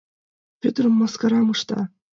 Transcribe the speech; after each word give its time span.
—Вӧдыр 0.61 0.85
мыскарам 0.97 1.47
ышта. 1.55 1.79